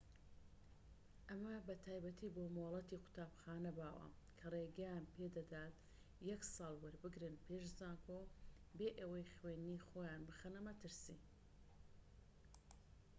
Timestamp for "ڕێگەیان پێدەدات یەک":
4.53-6.41